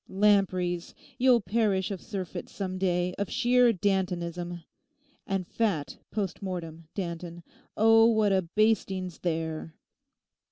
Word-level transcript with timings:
Lampreys! 0.09 0.95
You'll 1.19 1.41
perish 1.41 1.91
of 1.91 2.01
surfeit 2.01 2.49
some 2.49 2.79
day, 2.79 3.13
of 3.19 3.29
sheer 3.29 3.71
Dantonism. 3.71 4.63
And 5.27 5.45
fat, 5.45 5.99
postmortem, 6.09 6.87
Danton. 6.95 7.43
Oh, 7.77 8.07
what 8.07 8.31
a 8.31 8.41
basting's 8.41 9.19
there! 9.19 9.75